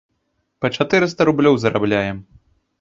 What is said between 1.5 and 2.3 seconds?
зарабляем.